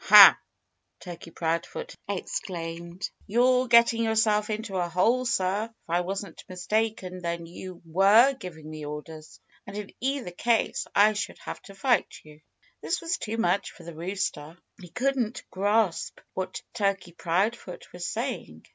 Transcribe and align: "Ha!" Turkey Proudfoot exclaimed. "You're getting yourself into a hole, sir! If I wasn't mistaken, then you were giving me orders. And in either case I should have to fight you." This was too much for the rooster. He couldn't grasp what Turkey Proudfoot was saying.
"Ha!" 0.05 0.35
Turkey 1.01 1.29
Proudfoot 1.29 1.93
exclaimed. 2.09 3.07
"You're 3.27 3.67
getting 3.67 4.01
yourself 4.03 4.49
into 4.49 4.77
a 4.77 4.89
hole, 4.89 5.27
sir! 5.27 5.65
If 5.65 5.71
I 5.89 6.01
wasn't 6.01 6.43
mistaken, 6.49 7.21
then 7.21 7.45
you 7.45 7.83
were 7.85 8.33
giving 8.33 8.67
me 8.67 8.83
orders. 8.83 9.39
And 9.67 9.77
in 9.77 9.93
either 9.99 10.31
case 10.31 10.87
I 10.95 11.13
should 11.13 11.37
have 11.43 11.61
to 11.69 11.75
fight 11.75 12.15
you." 12.23 12.41
This 12.81 12.99
was 12.99 13.19
too 13.19 13.37
much 13.37 13.69
for 13.69 13.83
the 13.83 13.93
rooster. 13.93 14.57
He 14.81 14.89
couldn't 14.89 15.43
grasp 15.51 16.19
what 16.33 16.63
Turkey 16.73 17.11
Proudfoot 17.11 17.93
was 17.93 18.07
saying. 18.07 18.65